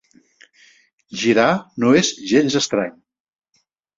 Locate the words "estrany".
2.63-2.95